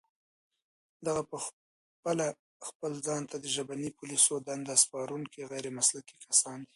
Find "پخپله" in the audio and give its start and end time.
1.31-2.27